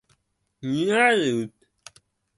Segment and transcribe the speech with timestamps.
[0.63, 1.53] 肘のあたりを持つ。